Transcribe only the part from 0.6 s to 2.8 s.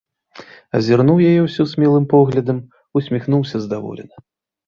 Азірнуў яе ўсю смелым поглядам,